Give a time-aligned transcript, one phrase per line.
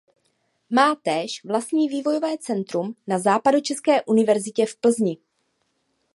[0.69, 5.17] Má též vlastní vývojové centrum na Západočeské univerzitě v Plzni.